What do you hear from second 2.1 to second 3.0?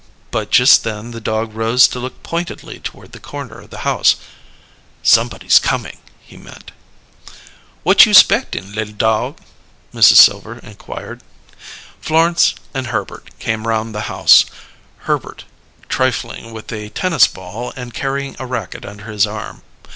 pointedly